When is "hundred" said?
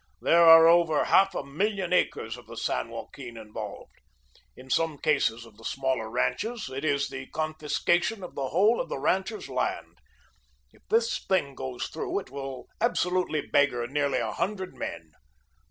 14.31-14.73